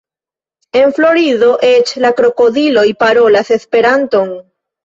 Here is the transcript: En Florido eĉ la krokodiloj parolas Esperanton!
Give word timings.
En 0.79 0.89
Florido 0.99 1.51
eĉ 1.69 1.93
la 2.05 2.13
krokodiloj 2.21 2.87
parolas 3.05 3.55
Esperanton! 3.59 4.37